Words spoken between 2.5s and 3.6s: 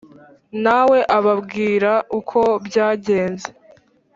byagenze